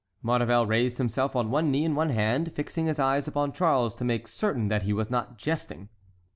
[0.23, 4.03] Maurevel raised himself on one knee and one hand, fixing his eyes upon Charles to
[4.03, 5.89] make certain that he was not jesting.